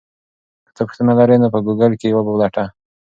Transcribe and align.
که 0.65 0.71
ته 0.75 0.81
پوښتنه 0.87 1.11
لرې 1.19 1.37
نو 1.41 1.47
په 1.53 1.59
ګوګل 1.65 1.93
کې 1.99 2.07
یې 2.09 2.15
وپلټه. 2.17 2.65